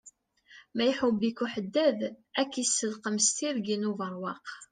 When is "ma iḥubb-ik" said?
0.75-1.39